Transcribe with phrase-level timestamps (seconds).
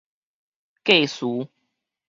[0.83, 1.47] 繼嗣